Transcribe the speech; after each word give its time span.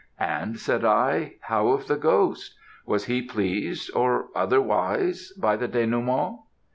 "'And,' 0.17 0.57
said 0.57 0.83
I, 0.83 1.35
'how 1.41 1.67
of 1.67 1.85
the 1.85 1.95
ghost? 1.95 2.55
was 2.87 3.05
he 3.05 3.21
pleased 3.21 3.91
or 3.95 4.29
otherwise, 4.33 5.31
by 5.37 5.55
the 5.55 5.67
denouement?' 5.67 6.39